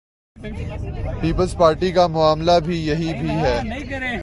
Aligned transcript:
Peoples Party 1.21 1.91
کا 1.91 2.05
معاملہ 2.07 2.51
بھی 2.65 2.77
یہی 2.87 3.13
بھی 3.19 3.29
ہے۔ 3.29 3.59